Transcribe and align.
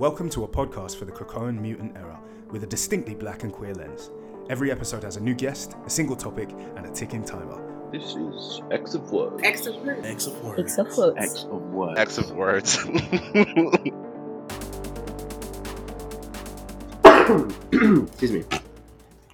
Welcome 0.00 0.30
to 0.30 0.44
a 0.44 0.48
podcast 0.48 0.96
for 0.96 1.04
the 1.04 1.12
Krakoan 1.12 1.60
mutant 1.60 1.94
era 1.94 2.18
with 2.50 2.64
a 2.64 2.66
distinctly 2.66 3.14
black 3.14 3.42
and 3.42 3.52
queer 3.52 3.74
lens. 3.74 4.10
Every 4.48 4.72
episode 4.72 5.02
has 5.02 5.18
a 5.18 5.20
new 5.20 5.34
guest, 5.34 5.74
a 5.84 5.90
single 5.90 6.16
topic, 6.16 6.48
and 6.76 6.86
a 6.86 6.90
ticking 6.90 7.22
timer. 7.22 7.60
This 7.92 8.14
is 8.14 8.62
X 8.70 8.94
of 8.94 9.12
Words. 9.12 9.42
X 9.44 9.66
of 9.66 9.76
words. 9.84 10.06
X 10.06 10.26
of 10.26 10.42
words. 10.42 10.78
X 10.78 10.78
of 10.78 10.94
words. 10.94 11.18
X 11.18 11.44
of 11.44 11.60
Words. 11.60 11.98
X 12.00 12.16
of 12.16 12.30
words. 12.30 12.76
Excuse 18.08 18.32
me. 18.32 18.44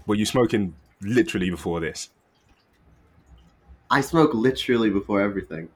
Were 0.09 0.17
you 0.17 0.27
smoking 0.27 0.75
literally 1.01 1.51
before 1.51 1.79
this? 1.79 2.11
I 3.89 4.01
smoke 4.01 4.35
literally 4.35 4.91
before 4.91 5.21
everything. 5.21 5.69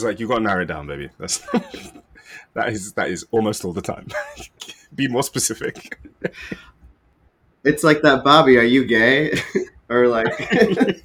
It's 0.00 0.04
like 0.04 0.20
you 0.20 0.28
got 0.28 0.36
to 0.36 0.40
narrow 0.40 0.62
it 0.62 0.66
down, 0.66 0.86
baby. 0.86 1.08
That's 1.18 1.42
that 2.54 2.68
is 2.70 2.92
that 2.94 3.08
is 3.08 3.24
almost 3.30 3.64
all 3.64 3.72
the 3.72 3.82
time. 3.82 4.08
Be 4.94 5.08
more 5.08 5.22
specific. 5.22 5.98
it's 7.64 7.84
like 7.84 8.02
that, 8.02 8.24
Bobby. 8.24 8.58
Are 8.58 8.62
you 8.62 8.84
gay? 8.84 9.38
or 9.88 10.08
like, 10.08 11.04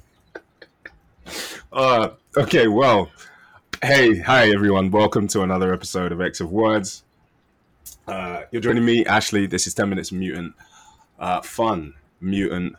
Uh, 1.72 2.08
okay, 2.36 2.68
well, 2.68 3.10
hey, 3.82 4.18
hi 4.18 4.50
everyone. 4.50 4.90
Welcome 4.90 5.28
to 5.28 5.42
another 5.42 5.74
episode 5.74 6.10
of 6.10 6.20
X 6.20 6.40
of 6.40 6.50
Words. 6.50 7.04
Uh, 8.08 8.42
you're 8.50 8.62
joining 8.62 8.84
me, 8.84 9.04
Ashley. 9.04 9.46
This 9.46 9.66
is 9.66 9.74
10 9.74 9.90
Minutes 9.90 10.10
Mutant. 10.10 10.54
Uh, 11.18 11.42
fun, 11.42 11.92
mutant 12.20 12.76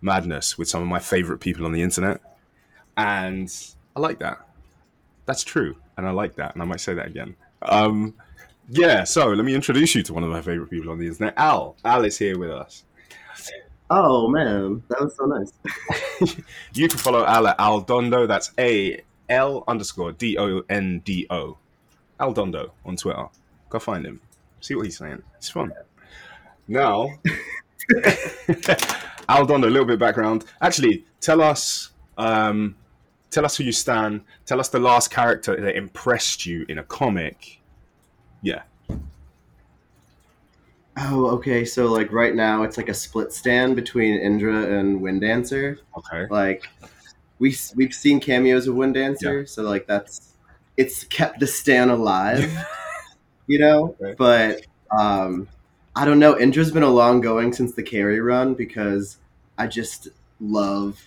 madness 0.00 0.56
with 0.56 0.68
some 0.68 0.80
of 0.80 0.88
my 0.88 0.98
favorite 0.98 1.38
people 1.38 1.66
on 1.66 1.72
the 1.72 1.82
internet. 1.82 2.20
And 2.96 3.52
I 3.94 4.00
like 4.00 4.18
that. 4.20 4.38
That's 5.26 5.44
true. 5.44 5.76
And 5.96 6.06
I 6.06 6.10
like 6.10 6.36
that. 6.36 6.54
And 6.54 6.62
I 6.62 6.64
might 6.64 6.80
say 6.80 6.94
that 6.94 7.06
again. 7.06 7.36
Um, 7.66 8.14
yeah, 8.68 9.04
so 9.04 9.28
let 9.28 9.44
me 9.44 9.54
introduce 9.54 9.94
you 9.94 10.02
to 10.04 10.14
one 10.14 10.24
of 10.24 10.30
my 10.30 10.42
favorite 10.42 10.70
people 10.70 10.90
on 10.90 10.98
the 10.98 11.06
internet. 11.06 11.34
Al. 11.36 11.76
Al 11.84 12.04
is 12.04 12.18
here 12.18 12.38
with 12.38 12.50
us. 12.50 12.84
oh 13.90 14.28
man, 14.28 14.82
that 14.88 15.00
was 15.00 15.16
so 15.16 15.26
nice. 15.26 15.52
You 16.74 16.88
can 16.88 16.98
follow 16.98 17.24
Al 17.24 17.46
at 17.46 17.58
Aldondo. 17.58 18.26
That's 18.26 18.52
A 18.58 19.00
L 19.28 19.64
underscore 19.68 20.12
D 20.12 20.36
O 20.38 20.62
N 20.68 21.00
D 21.04 21.26
O. 21.30 21.58
Aldondo 22.18 22.70
on 22.84 22.96
Twitter. 22.96 23.26
Go 23.68 23.78
find 23.78 24.04
him. 24.04 24.20
See 24.60 24.74
what 24.74 24.86
he's 24.86 24.98
saying. 24.98 25.22
It's 25.36 25.50
fun. 25.50 25.72
Now, 26.66 27.10
Aldondo, 29.28 29.64
a 29.64 29.70
little 29.70 29.84
bit 29.84 29.94
of 29.94 30.00
background. 30.00 30.44
Actually, 30.60 31.04
tell 31.20 31.40
us, 31.40 31.90
um, 32.18 32.74
tell 33.30 33.44
us 33.44 33.56
who 33.56 33.64
you 33.64 33.72
stand. 33.72 34.22
Tell 34.44 34.60
us 34.60 34.68
the 34.68 34.78
last 34.78 35.10
character 35.10 35.60
that 35.60 35.76
impressed 35.76 36.46
you 36.46 36.66
in 36.68 36.78
a 36.78 36.84
comic. 36.84 37.60
Yeah. 38.42 38.62
Oh, 40.98 41.26
okay. 41.32 41.64
So 41.64 41.86
like 41.86 42.10
right 42.12 42.34
now, 42.34 42.62
it's 42.62 42.76
like 42.76 42.88
a 42.88 42.94
split 42.94 43.32
stand 43.32 43.76
between 43.76 44.18
Indra 44.18 44.78
and 44.78 45.00
Wind 45.00 45.20
Dancer. 45.20 45.78
Okay. 45.96 46.26
Like 46.30 46.64
we 47.38 47.54
we've 47.74 47.92
seen 47.92 48.20
cameos 48.20 48.66
of 48.66 48.74
Wind 48.74 48.94
Dancer, 48.94 49.46
so 49.46 49.62
like 49.62 49.86
that's 49.86 50.32
it's 50.76 51.04
kept 51.04 51.40
the 51.40 51.46
stand 51.46 51.90
alive, 51.90 52.50
you 53.46 53.58
know. 53.58 53.94
Okay. 54.00 54.14
But 54.16 54.66
um, 54.96 55.48
I 55.94 56.04
don't 56.04 56.18
know. 56.18 56.38
Indra's 56.38 56.70
been 56.70 56.82
a 56.82 56.90
long 56.90 57.20
going 57.20 57.52
since 57.52 57.72
the 57.72 57.82
Carey 57.82 58.20
run 58.20 58.54
because 58.54 59.18
I 59.58 59.66
just 59.66 60.08
love, 60.40 61.02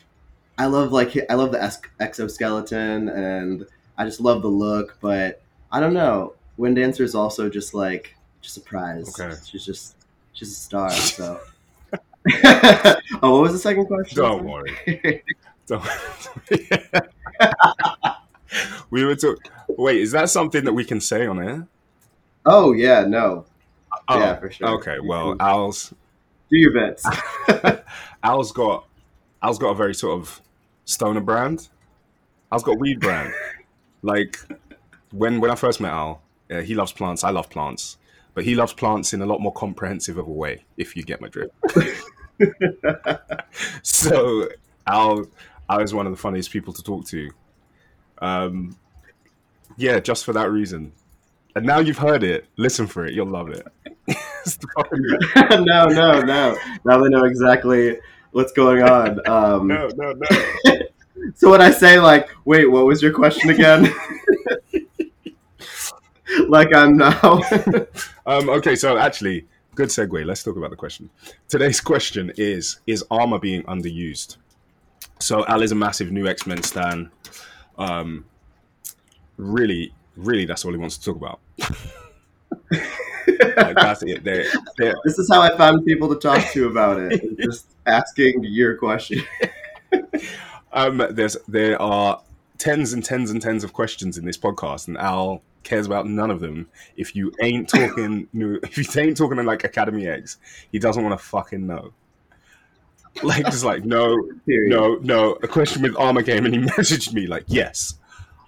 I 0.60 0.66
love 0.66 0.92
like 0.92 1.18
I 1.30 1.36
love 1.36 1.54
the 1.54 1.78
exoskeleton 2.02 3.08
and 3.08 3.66
I 3.98 4.04
just 4.04 4.20
love 4.20 4.42
the 4.42 4.50
look. 4.50 4.98
But 5.00 5.42
I 5.72 5.80
don't 5.80 5.94
know. 5.94 6.34
Wind 6.58 6.76
Dancer 6.76 7.04
is 7.04 7.16
also 7.16 7.50
just 7.50 7.74
like 7.74 8.14
just 8.42 8.58
a 8.58 8.62
prize. 8.62 9.18
Okay. 9.18 9.34
She's 9.46 9.66
just 9.66 9.96
she's 10.34 10.52
a 10.52 10.56
star. 10.56 10.92
So. 10.92 11.40
oh, 13.24 13.32
what 13.32 13.42
was 13.42 13.54
the 13.54 13.60
second 13.60 13.86
question? 13.86 14.18
Don't 14.18 14.44
worry. 14.44 15.24
Don't 15.66 15.88
we 18.90 19.06
were 19.06 19.16
talking. 19.16 19.52
Wait, 19.70 20.02
is 20.02 20.12
that 20.12 20.30
something 20.30 20.66
that 20.66 20.74
we 20.74 20.84
can 20.84 21.00
say 21.00 21.26
on 21.26 21.42
air? 21.42 21.68
Oh 22.46 22.74
yeah, 22.74 23.06
no. 23.06 23.46
Oh, 24.10 24.20
Yeah, 24.20 24.36
for 24.36 24.52
sure. 24.52 24.68
Okay, 24.80 24.98
well, 25.02 25.38
Al's 25.40 25.94
Do 26.50 26.58
your 26.58 26.74
bits. 26.74 27.06
Al's 28.24 28.52
got 28.52 28.86
Al's 29.42 29.58
got 29.58 29.70
a 29.70 29.76
very 29.76 29.96
sort 29.96 30.20
of 30.20 30.42
stoner 30.90 31.22
brand. 31.22 31.70
Al's 32.52 32.64
got 32.64 32.80
weed 32.80 33.00
brand. 33.00 33.32
Like 34.02 34.40
when 35.12 35.40
when 35.40 35.52
I 35.52 35.56
first 35.56 35.80
met 35.80 35.92
Al, 35.92 36.22
uh, 36.52 36.62
he 36.62 36.74
loves 36.74 36.92
plants. 36.92 37.24
I 37.24 37.30
love 37.30 37.50
plants, 37.50 37.98
but 38.34 38.44
he 38.44 38.56
loves 38.56 38.74
plants 38.74 39.14
in 39.14 39.22
a 39.22 39.26
lot 39.26 39.40
more 39.40 39.54
comprehensive 39.54 40.18
of 40.18 40.28
a 40.28 40.32
way. 40.32 40.66
If 40.78 40.96
you 40.96 41.04
get 41.04 41.22
my 41.22 41.28
drift. 41.28 41.54
so 43.84 44.50
Al, 44.88 45.26
Al 45.70 45.82
is 45.82 45.94
one 45.94 46.08
of 46.08 46.12
the 46.12 46.18
funniest 46.18 46.52
people 46.52 46.74
to 46.74 46.84
talk 46.84 47.06
to. 47.08 47.30
Um, 48.20 48.76
yeah, 49.78 50.00
just 50.00 50.26
for 50.26 50.34
that 50.34 50.52
reason. 50.52 50.92
And 51.56 51.66
now 51.66 51.80
you've 51.80 51.98
heard 51.98 52.24
it. 52.24 52.46
Listen 52.58 52.88
for 52.88 53.06
it. 53.06 53.14
You'll 53.14 53.28
love 53.28 53.50
it. 53.50 53.68
No, 55.52 55.86
no, 55.86 56.22
no. 56.22 56.58
Now 56.86 56.98
they 56.98 57.10
know 57.10 57.26
exactly 57.26 57.98
what's 58.32 58.52
going 58.52 58.84
on. 58.84 59.20
Um, 59.28 59.68
no, 59.68 59.90
no, 59.96 60.14
no. 60.14 60.28
So 61.36 61.52
when 61.52 61.62
I 61.62 61.70
say 61.70 62.00
like, 62.00 62.30
wait, 62.46 62.66
what 62.66 62.86
was 62.86 63.02
your 63.02 63.12
question 63.12 63.50
again? 63.50 63.94
like 66.48 66.74
I'm 66.74 66.98
now. 66.98 67.42
Um, 68.26 68.50
okay, 68.50 68.76
so 68.76 68.98
actually, 68.98 69.46
good 69.76 69.90
segue. 69.90 70.26
Let's 70.26 70.44
talk 70.44 70.56
about 70.56 70.70
the 70.70 70.78
question. 70.78 71.10
Today's 71.50 71.82
question 71.82 72.32
is: 72.38 72.80
Is 72.88 73.04
armor 73.12 73.38
being 73.38 73.64
underused? 73.64 74.38
So 75.20 75.46
Al 75.48 75.62
is 75.62 75.74
a 75.74 75.76
massive 75.76 76.12
new 76.12 76.26
X 76.26 76.48
Men 76.48 76.64
stan. 76.64 77.12
Um, 77.78 78.26
really, 79.38 79.94
really, 80.16 80.46
that's 80.46 80.64
all 80.64 80.72
he 80.72 80.78
wants 80.78 80.98
to 80.98 81.06
talk 81.06 81.18
about. 81.18 81.40
Like, 83.40 83.76
that's 83.76 84.04
it. 84.04 84.24
They're, 84.24 84.46
they're, 84.78 84.96
this 85.04 85.18
is 85.18 85.30
how 85.32 85.42
I 85.42 85.56
found 85.58 85.86
people 85.86 86.10
to 86.10 86.16
talk 86.16 86.52
to 86.52 86.68
about 86.68 87.00
it. 87.00 87.38
Just 87.40 87.68
asking 87.86 88.44
your 88.44 88.76
question. 88.78 89.22
um, 90.74 91.06
there's 91.12 91.38
there 91.48 91.82
are 91.82 92.22
tens 92.58 92.94
and 92.94 93.04
tens 93.04 93.32
and 93.32 93.42
tens 93.42 93.64
of 93.64 93.74
questions 93.74 94.18
in 94.18 94.26
this 94.26 94.38
podcast, 94.38 94.88
and 94.88 94.98
Al 94.98 95.42
cares 95.64 95.86
about 95.86 96.08
none 96.08 96.32
of 96.32 96.40
them. 96.40 96.68
If 96.96 97.16
you 97.16 97.32
ain't 97.42 97.70
talking 97.70 98.28
new, 98.34 98.60
if 98.64 98.78
you 98.78 99.02
ain't 99.02 99.18
talking 99.18 99.40
in 99.40 99.46
like 99.46 99.64
Academy 99.64 100.08
X, 100.08 100.38
he 100.72 100.80
doesn't 100.80 101.04
want 101.04 101.18
to 101.18 101.26
fucking 101.26 101.66
know. 101.66 101.94
Like 103.24 103.46
just 103.46 103.64
like 103.64 103.86
no, 103.86 104.16
Period. 104.46 104.70
no, 104.70 104.96
no. 105.02 105.32
A 105.44 105.48
question 105.48 105.82
with 105.82 105.96
armor 105.98 106.22
game, 106.22 106.46
and 106.46 106.54
he 106.54 106.62
messaged 106.78 107.14
me 107.14 107.28
like, 107.28 107.46
yes, 107.48 107.96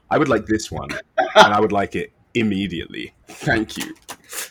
I 0.10 0.18
would 0.18 0.30
like 0.30 0.46
this 0.46 0.72
one, 0.72 0.90
and 1.18 1.54
I 1.54 1.60
would 1.60 1.72
like 1.72 1.96
it 1.96 2.12
immediately. 2.34 3.14
Thank 3.28 3.78
you. 3.78 3.96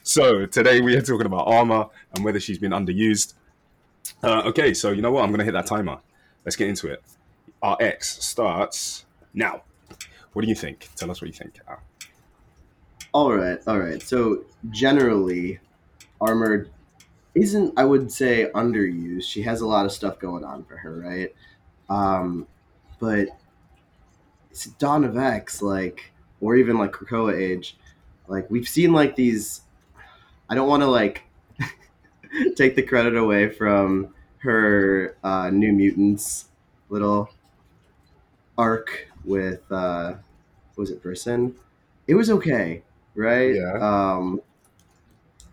So 0.02 0.46
today 0.46 0.80
we 0.80 0.96
are 0.96 1.02
talking 1.02 1.26
about 1.26 1.46
armor 1.46 1.86
and 2.14 2.24
whether 2.24 2.40
she's 2.40 2.58
been 2.58 2.72
underused. 2.72 3.34
Uh, 4.22 4.42
okay, 4.46 4.72
so 4.72 4.90
you 4.90 5.02
know 5.02 5.12
what? 5.12 5.24
I'm 5.24 5.30
gonna 5.30 5.44
hit 5.44 5.52
that 5.52 5.66
timer. 5.66 5.98
Let's 6.44 6.56
get 6.56 6.68
into 6.68 6.88
it. 6.88 7.02
Our 7.62 7.76
X 7.80 8.22
starts 8.24 9.04
now. 9.34 9.62
What 10.32 10.42
do 10.42 10.48
you 10.48 10.54
think? 10.54 10.88
Tell 10.96 11.10
us 11.10 11.20
what 11.20 11.28
you 11.28 11.34
think. 11.34 11.58
Al. 11.68 11.82
All 13.12 13.34
right, 13.34 13.58
all 13.66 13.78
right. 13.78 14.00
So 14.00 14.44
generally, 14.70 15.58
armored 16.20 16.70
isn't 17.34 17.74
I 17.76 17.84
would 17.84 18.10
say 18.10 18.50
underused. 18.54 19.24
She 19.24 19.42
has 19.42 19.60
a 19.60 19.66
lot 19.66 19.84
of 19.84 19.92
stuff 19.92 20.18
going 20.18 20.44
on 20.44 20.64
for 20.64 20.76
her, 20.76 20.98
right? 20.98 21.34
Um, 21.88 22.46
but 23.00 23.28
it's 24.50 24.64
Dawn 24.64 25.04
of 25.04 25.16
X, 25.16 25.60
like, 25.60 26.12
or 26.40 26.56
even 26.56 26.78
like 26.78 26.92
Krakoa 26.92 27.36
Age, 27.38 27.76
like 28.28 28.50
we've 28.50 28.68
seen 28.68 28.92
like 28.92 29.16
these. 29.16 29.62
I 30.50 30.54
don't 30.56 30.68
want 30.68 30.82
to 30.82 30.88
like 30.88 31.22
take 32.56 32.76
the 32.76 32.82
credit 32.82 33.16
away 33.16 33.48
from 33.48 34.14
her 34.38 35.16
uh, 35.22 35.50
New 35.50 35.72
Mutants 35.72 36.46
little 36.88 37.30
arc 38.58 39.08
with 39.24 39.62
uh, 39.70 40.14
was 40.76 40.90
it 40.90 41.02
Brisson? 41.02 41.54
It 42.08 42.14
was 42.14 42.30
okay, 42.30 42.82
right? 43.14 43.54
Yeah. 43.54 43.78
Um, 43.80 44.42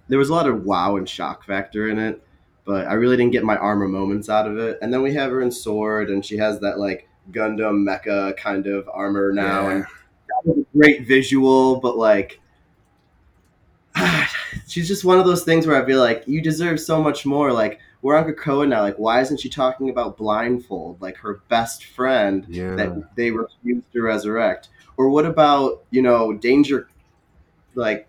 there 0.07 0.17
was 0.19 0.29
a 0.29 0.33
lot 0.33 0.47
of 0.47 0.63
wow 0.63 0.95
and 0.95 1.07
shock 1.07 1.45
factor 1.45 1.89
in 1.89 1.99
it, 1.99 2.23
but 2.65 2.87
I 2.87 2.93
really 2.93 3.17
didn't 3.17 3.33
get 3.33 3.43
my 3.43 3.57
armor 3.57 3.87
moments 3.87 4.29
out 4.29 4.47
of 4.47 4.57
it. 4.57 4.79
And 4.81 4.93
then 4.93 5.01
we 5.03 5.13
have 5.13 5.31
her 5.31 5.41
in 5.41 5.51
sword, 5.51 6.09
and 6.09 6.25
she 6.25 6.37
has 6.37 6.59
that 6.61 6.79
like 6.79 7.07
Gundam 7.31 7.85
mecha 7.85 8.35
kind 8.37 8.65
of 8.67 8.89
armor 8.91 9.31
now, 9.31 9.69
and 9.69 9.83
that 9.83 10.41
was 10.45 10.57
a 10.59 10.77
great 10.77 11.05
visual, 11.05 11.79
but 11.79 11.97
like. 11.97 12.41
She's 14.67 14.87
just 14.87 15.05
one 15.05 15.17
of 15.19 15.25
those 15.25 15.43
things 15.43 15.65
where 15.65 15.81
I 15.81 15.85
feel 15.85 15.99
like 15.99 16.23
you 16.27 16.41
deserve 16.41 16.79
so 16.79 17.01
much 17.01 17.25
more. 17.25 17.51
Like 17.53 17.79
we're 18.01 18.15
on 18.17 18.25
Krakoa 18.25 18.67
now. 18.67 18.81
Like 18.81 18.97
why 18.97 19.21
isn't 19.21 19.39
she 19.39 19.49
talking 19.49 19.89
about 19.89 20.17
blindfold, 20.17 21.01
like 21.01 21.17
her 21.17 21.41
best 21.47 21.85
friend 21.85 22.45
Yeah. 22.49 22.75
that 22.75 23.15
they 23.15 23.31
refused 23.31 23.91
to 23.93 24.01
resurrect? 24.01 24.69
Or 24.97 25.09
what 25.09 25.25
about 25.25 25.83
you 25.91 26.01
know 26.01 26.33
Danger 26.33 26.89
like 27.75 28.07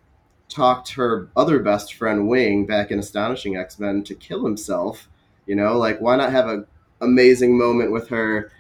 talked 0.49 0.93
her 0.94 1.28
other 1.37 1.58
best 1.60 1.94
friend 1.94 2.26
Wing 2.26 2.64
back 2.66 2.90
in 2.90 2.99
Astonishing 2.99 3.56
X 3.56 3.78
Men 3.78 4.02
to 4.05 4.14
kill 4.14 4.44
himself. 4.44 5.08
You 5.46 5.55
know, 5.55 5.78
like 5.78 6.00
why 6.00 6.16
not 6.16 6.32
have 6.32 6.49
a 6.49 6.64
amazing 7.00 7.56
moment 7.56 7.93
with 7.93 8.08
her, 8.08 8.50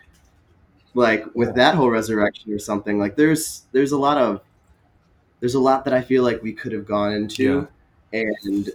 like 0.94 1.24
with 1.34 1.54
that 1.56 1.74
whole 1.74 1.90
resurrection 1.90 2.52
or 2.52 2.58
something? 2.58 2.98
Like 2.98 3.16
there's 3.16 3.62
there's 3.72 3.92
a 3.92 3.98
lot 3.98 4.18
of 4.18 4.40
there's 5.40 5.54
a 5.54 5.60
lot 5.60 5.84
that 5.84 5.94
I 5.94 6.02
feel 6.02 6.22
like 6.22 6.42
we 6.42 6.52
could 6.52 6.72
have 6.72 6.86
gone 6.86 7.12
into, 7.12 7.68
and 8.12 8.70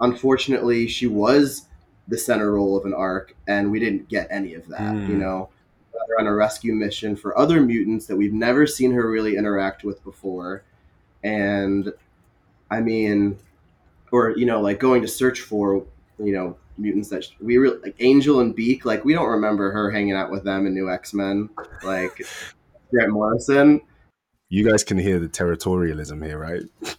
unfortunately, 0.00 0.88
she 0.88 1.06
was 1.06 1.66
the 2.08 2.18
center 2.18 2.52
role 2.52 2.76
of 2.76 2.84
an 2.84 2.94
arc, 2.94 3.34
and 3.46 3.70
we 3.70 3.78
didn't 3.78 4.08
get 4.08 4.26
any 4.30 4.54
of 4.54 4.66
that. 4.68 4.94
Mm. 4.94 5.08
You 5.08 5.16
know, 5.16 5.48
got 5.92 6.08
her 6.08 6.20
on 6.20 6.26
a 6.26 6.34
rescue 6.34 6.74
mission 6.74 7.16
for 7.16 7.38
other 7.38 7.60
mutants 7.60 8.06
that 8.06 8.16
we've 8.16 8.32
never 8.32 8.66
seen 8.66 8.92
her 8.92 9.08
really 9.08 9.36
interact 9.36 9.84
with 9.84 10.02
before, 10.04 10.64
and 11.22 11.92
I 12.70 12.80
mean, 12.80 13.38
or 14.12 14.30
you 14.30 14.46
know, 14.46 14.60
like 14.60 14.80
going 14.80 15.02
to 15.02 15.08
search 15.08 15.40
for 15.40 15.84
you 16.18 16.32
know 16.32 16.56
mutants 16.78 17.10
that 17.10 17.28
we 17.40 17.58
really 17.58 17.78
like 17.78 17.96
Angel 18.00 18.40
and 18.40 18.54
Beak. 18.54 18.84
Like 18.84 19.04
we 19.04 19.12
don't 19.12 19.28
remember 19.28 19.70
her 19.70 19.90
hanging 19.90 20.14
out 20.14 20.30
with 20.30 20.44
them 20.44 20.66
in 20.66 20.74
New 20.74 20.90
X 20.90 21.14
Men. 21.14 21.48
Like 21.82 22.22
Grant 22.90 23.10
Morrison. 23.10 23.80
You 24.48 24.68
guys 24.68 24.82
can 24.82 24.98
hear 24.98 25.20
the 25.20 25.28
territorialism 25.28 26.24
here, 26.26 26.38
right? 26.38 26.62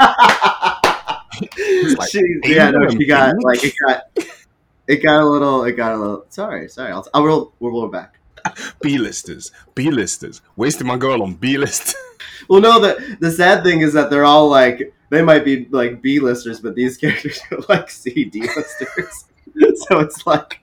like, 0.00 2.10
she, 2.10 2.20
yeah, 2.44 2.70
no, 2.70 2.88
she 2.90 3.06
got 3.06 3.34
like 3.42 3.62
it 3.64 3.74
got 3.86 4.02
it 4.86 5.02
got 5.02 5.22
a 5.22 5.26
little 5.26 5.64
it 5.64 5.72
got 5.72 5.92
a 5.92 5.96
little 5.96 6.26
sorry, 6.28 6.68
sorry. 6.68 6.92
I'll 6.92 7.06
I'll 7.14 7.24
roll 7.24 7.52
we'll 7.60 7.72
roll 7.72 7.88
back. 7.88 8.18
B-listers, 8.82 9.50
B-listers, 9.74 10.42
wasting 10.56 10.86
my 10.86 10.98
girl 10.98 11.22
on 11.22 11.34
B-list. 11.34 11.96
Well 12.48 12.60
no 12.60 12.78
the 12.78 13.16
the 13.20 13.30
sad 13.30 13.64
thing 13.64 13.80
is 13.80 13.94
that 13.94 14.10
they're 14.10 14.24
all 14.24 14.50
like 14.50 14.92
they 15.08 15.22
might 15.22 15.46
be 15.46 15.66
like 15.70 16.02
B 16.02 16.20
listers, 16.20 16.60
but 16.60 16.74
these 16.74 16.96
characters 16.98 17.40
are 17.50 17.60
like 17.70 17.88
C 17.90 18.24
D 18.26 18.40
listers. 18.42 19.24
so 19.88 20.00
it's 20.00 20.26
like 20.26 20.60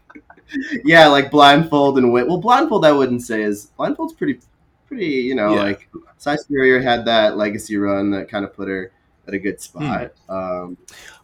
yeah, 0.83 1.07
like 1.07 1.31
blindfold 1.31 1.97
and 1.97 2.13
wit. 2.13 2.27
Well 2.27 2.39
blindfold 2.39 2.85
I 2.85 2.91
wouldn't 2.91 3.23
say 3.23 3.41
is 3.41 3.67
blindfold's 3.77 4.13
pretty 4.13 4.39
pretty, 4.87 5.07
you 5.07 5.33
know, 5.33 5.55
Yeah. 5.55 5.63
like 5.63 5.89
Si 6.17 6.37
Spurrier 6.37 6.81
had 6.81 7.05
that 7.05 7.35
legacy 7.37 7.77
run 7.77 8.11
that 8.11 8.29
kind 8.29 8.45
of 8.45 8.53
put 8.53 8.67
her 8.67 8.91
at 9.31 9.35
a 9.35 9.39
good 9.39 9.61
spot. 9.61 10.13
Um 10.29 10.77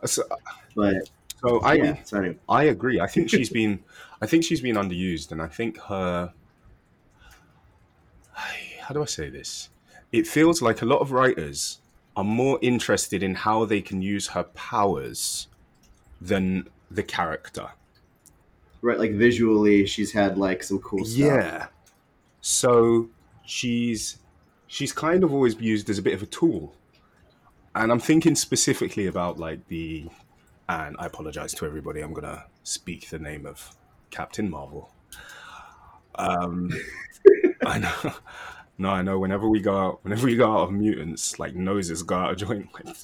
so, 0.05 0.23
but 0.75 1.09
so 1.41 1.59
I, 1.59 1.73
yeah, 1.73 2.03
so 2.03 2.17
anyway. 2.17 2.37
I 2.49 2.63
agree. 2.63 2.99
I 2.99 3.07
think 3.07 3.29
she's 3.29 3.49
been, 3.49 3.83
I 4.21 4.25
think 4.25 4.43
she's 4.43 4.61
been 4.61 4.75
underused, 4.75 5.31
and 5.31 5.41
I 5.41 5.47
think 5.47 5.79
her. 5.81 6.33
How 8.33 8.93
do 8.93 9.01
I 9.01 9.05
say 9.05 9.29
this? 9.29 9.69
It 10.11 10.25
feels 10.25 10.61
like 10.61 10.81
a 10.81 10.85
lot 10.85 10.99
of 10.99 11.11
writers 11.11 11.79
are 12.15 12.23
more 12.23 12.57
interested 12.61 13.21
in 13.21 13.35
how 13.35 13.65
they 13.65 13.81
can 13.81 14.01
use 14.01 14.27
her 14.29 14.43
powers 14.43 15.47
than 16.19 16.67
the 16.89 17.03
character. 17.03 17.67
right 18.81 18.97
like 18.97 19.13
visually 19.13 19.85
she's 19.85 20.11
had 20.13 20.37
like 20.37 20.63
some 20.63 20.79
cool 20.79 21.03
stuff 21.05 21.19
Yeah. 21.19 21.67
So 22.41 23.09
she's 23.45 24.17
she's 24.67 24.91
kind 24.93 25.23
of 25.23 25.33
always 25.33 25.59
used 25.59 25.89
as 25.89 25.99
a 25.99 26.01
bit 26.01 26.13
of 26.13 26.23
a 26.23 26.25
tool. 26.25 26.73
And 27.77 27.91
I'm 27.91 27.99
thinking 27.99 28.35
specifically 28.35 29.05
about 29.05 29.37
like 29.37 29.67
the 29.67 30.07
and 30.67 30.95
I 30.99 31.05
apologize 31.05 31.53
to 31.55 31.65
everybody, 31.65 32.01
I'm 32.01 32.13
gonna 32.13 32.45
speak 32.63 33.09
the 33.09 33.19
name 33.19 33.45
of 33.45 33.75
Captain 34.09 34.49
Marvel. 34.49 34.89
Um 36.15 36.71
I 37.65 37.79
know 37.79 38.13
no, 38.79 38.89
I 38.89 39.01
know 39.03 39.19
whenever 39.19 39.47
we 39.47 39.59
go 39.59 39.77
out 39.77 40.03
whenever 40.03 40.25
we 40.25 40.35
go 40.35 40.51
out 40.51 40.63
of 40.63 40.71
mutants, 40.71 41.37
like 41.37 41.55
noses 41.55 42.01
go 42.01 42.15
out 42.15 42.31
of 42.31 42.37
joint 42.37 42.67
like 42.73 42.95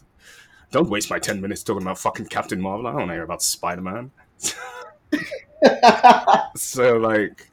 don't 0.72 0.90
waste 0.90 1.12
my 1.12 1.20
ten 1.20 1.40
minutes 1.40 1.62
talking 1.62 1.84
about 1.84 2.00
fucking 2.00 2.26
Captain 2.26 2.60
Marvel. 2.60 2.88
I 2.88 2.92
don't 2.92 3.02
want 3.02 3.10
to 3.10 3.14
hear 3.14 3.24
about 3.24 3.44
Spider 3.44 3.82
Man. 3.82 4.12
so 6.56 6.98
like 6.98 7.48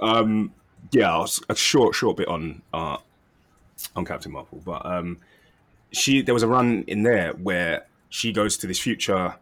um 0.00 0.52
yeah 0.92 1.24
a 1.48 1.56
short 1.56 1.94
short 1.94 2.18
bit 2.18 2.28
on 2.28 2.60
uh 2.74 2.98
on 3.96 4.04
captain 4.04 4.30
marvel 4.30 4.60
but 4.64 4.84
um 4.86 5.18
she 5.92 6.22
there 6.22 6.34
was 6.34 6.42
a 6.42 6.48
run 6.48 6.84
in 6.86 7.02
there 7.02 7.32
where 7.32 7.86
she 8.08 8.32
goes 8.32 8.56
to 8.58 8.66
this 8.66 8.78
future 8.78 9.34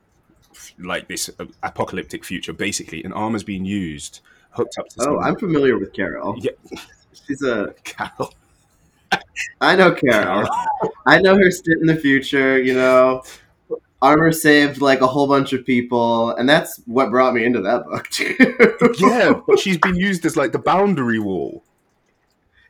like 0.79 1.09
this 1.09 1.31
apocalyptic 1.63 2.25
future 2.25 2.53
basically 2.53 3.03
and 3.05 3.13
armor's 3.15 3.43
being 3.43 3.65
used 3.65 4.21
hooked 4.51 4.77
up 4.79 4.89
to 4.89 5.09
oh 5.09 5.19
i'm 5.21 5.37
familiar 5.37 5.79
with 5.79 5.93
carol. 5.93 6.35
Yeah. 6.39 6.53
She's 7.27 7.43
a 7.43 7.75
Carol. 7.85 8.33
i 9.61 9.75
know 9.77 9.93
carol. 9.95 10.49
I 11.07 11.21
know 11.21 11.37
her 11.37 11.51
stint 11.51 11.81
in 11.81 11.87
the 11.87 11.97
future 11.97 12.59
you 12.59 12.75
know. 12.75 13.23
Armor 14.03 14.31
saved 14.31 14.83
like 14.83 15.01
a 15.01 15.07
whole 15.07 15.27
bunch 15.27 15.55
of 15.55 15.65
people 15.65 16.31
and 16.37 16.49
that's 16.49 16.81
what 16.87 17.11
brought 17.11 17.35
me 17.35 17.45
into 17.45 17.63
that 17.63 17.85
book 17.87 18.09
too. 18.11 18.37
Yeah 18.99 19.41
but 19.47 19.59
she's 19.59 19.79
been 19.79 19.97
used 19.97 20.25
as 20.27 20.37
like 20.37 20.53
the 20.53 20.59
boundary 20.59 21.19
wall. 21.19 21.65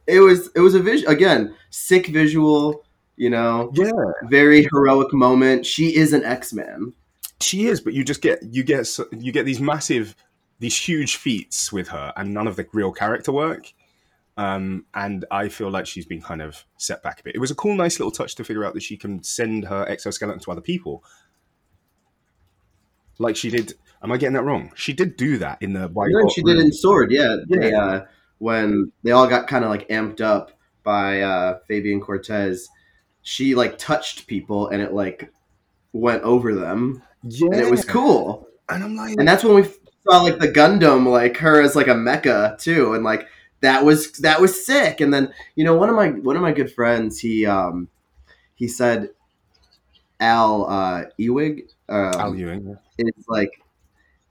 It 0.06 0.20
was 0.20 0.48
it 0.54 0.60
was 0.60 0.74
a 0.74 0.80
vision 0.80 1.08
again 1.08 1.54
sick 1.70 2.06
visual 2.06 2.84
you 3.16 3.30
know? 3.30 3.70
Yeah. 3.74 3.90
Very 4.24 4.66
heroic 4.70 5.12
moment. 5.12 5.66
She 5.66 5.96
is 5.96 6.12
an 6.12 6.24
x-man. 6.24 6.92
She 7.40 7.66
is 7.66 7.80
but 7.80 7.92
you 7.92 8.02
just 8.04 8.22
get 8.22 8.42
you 8.42 8.64
get 8.64 8.88
you 9.12 9.30
get 9.32 9.44
these 9.44 9.60
massive 9.60 10.16
these 10.58 10.76
huge 10.78 11.16
feats 11.16 11.70
with 11.70 11.88
her 11.88 12.12
and 12.16 12.32
none 12.32 12.46
of 12.46 12.56
the 12.56 12.66
real 12.72 12.92
character 12.92 13.32
work. 13.32 13.72
Um, 14.38 14.84
and 14.92 15.24
i 15.30 15.48
feel 15.48 15.70
like 15.70 15.86
she's 15.86 16.04
been 16.04 16.20
kind 16.20 16.42
of 16.42 16.64
set 16.76 17.02
back 17.02 17.20
a 17.20 17.22
bit. 17.22 17.34
It 17.34 17.38
was 17.38 17.50
a 17.50 17.54
cool 17.54 17.74
nice 17.74 17.98
little 17.98 18.10
touch 18.10 18.34
to 18.36 18.44
figure 18.44 18.64
out 18.64 18.74
that 18.74 18.82
she 18.82 18.96
can 18.96 19.22
send 19.22 19.64
her 19.66 19.86
exoskeleton 19.88 20.40
to 20.40 20.50
other 20.50 20.60
people. 20.60 21.02
Like 23.18 23.36
she 23.36 23.50
did 23.50 23.74
am 24.02 24.12
i 24.12 24.16
getting 24.16 24.34
that 24.34 24.42
wrong? 24.44 24.72
She 24.74 24.92
did 24.92 25.16
do 25.16 25.38
that 25.38 25.60
in 25.62 25.72
the 25.72 25.88
white 25.88 26.10
Hot 26.12 26.32
she 26.32 26.42
did 26.42 26.58
in 26.58 26.72
Sword, 26.72 27.10
yeah. 27.10 27.36
They, 27.48 27.70
Yeah. 27.70 27.84
uh, 27.84 28.06
when 28.38 28.92
they 29.02 29.12
all 29.12 29.26
got 29.26 29.46
kind 29.46 29.64
of 29.64 29.70
like 29.70 29.88
amped 29.88 30.20
up 30.20 30.52
by 30.82 31.22
uh, 31.22 31.58
Fabian 31.66 32.00
Cortez, 32.00 32.68
she 33.26 33.56
like 33.56 33.76
touched 33.76 34.28
people 34.28 34.68
and 34.68 34.80
it 34.80 34.92
like 34.92 35.32
went 35.92 36.22
over 36.22 36.54
them, 36.54 37.02
yeah 37.24 37.48
and 37.50 37.60
it 37.60 37.68
was 37.68 37.84
cool. 37.84 38.46
and 38.68 38.84
i'm 38.84 38.94
like 38.94 39.16
And 39.18 39.26
that's 39.26 39.42
when 39.42 39.56
we 39.56 39.64
saw 39.64 40.22
like 40.22 40.38
the 40.38 40.46
Gundam, 40.48 41.10
like 41.10 41.36
her 41.38 41.60
as 41.60 41.74
like 41.74 41.88
a 41.88 41.94
mecha 41.94 42.56
too, 42.58 42.94
and 42.94 43.02
like 43.02 43.26
that 43.62 43.84
was 43.84 44.12
that 44.18 44.40
was 44.40 44.64
sick. 44.64 45.00
And 45.00 45.12
then 45.12 45.34
you 45.56 45.64
know 45.64 45.74
one 45.74 45.88
of 45.88 45.96
my 45.96 46.10
one 46.10 46.36
of 46.36 46.42
my 46.42 46.52
good 46.52 46.72
friends, 46.72 47.18
he 47.18 47.44
um 47.46 47.88
he 48.54 48.68
said 48.68 49.10
Al 50.20 50.66
uh, 50.70 51.04
Ewig, 51.18 51.62
um, 51.88 52.14
Al 52.14 52.36
Ewing, 52.36 52.78
is 52.98 53.24
like 53.28 53.60